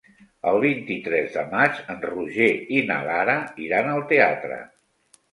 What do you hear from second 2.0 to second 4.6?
Roger i na Lara iran al teatre.